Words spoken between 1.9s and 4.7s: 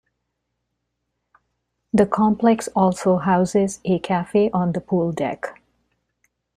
The Complex also houses a cafe